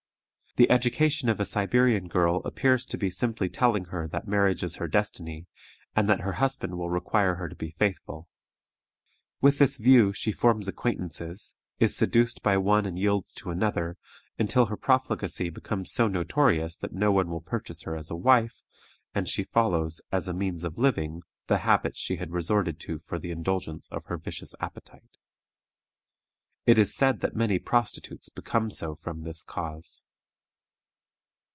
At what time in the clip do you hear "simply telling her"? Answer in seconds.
3.09-4.05